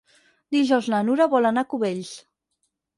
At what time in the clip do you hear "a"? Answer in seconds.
1.69-1.73